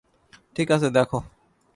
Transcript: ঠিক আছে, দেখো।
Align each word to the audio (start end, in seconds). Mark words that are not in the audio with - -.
ঠিক 0.55 0.67
আছে, 0.71 0.87
দেখো। 0.89 1.19